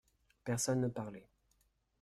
Personne 0.43 0.81
ne 0.81 0.87
parlait. 0.87 1.29